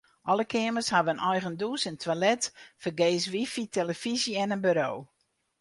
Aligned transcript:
Alle 0.29 0.45
keamers 0.51 0.91
hawwe 0.93 1.11
in 1.13 1.23
eigen 1.29 1.55
dûs 1.61 1.83
en 1.89 1.97
toilet, 2.03 2.43
fergees 2.81 3.23
wifi, 3.33 3.63
tillefyzje 3.73 4.33
en 4.41 4.53
in 4.55 4.63
buro. 4.65 4.91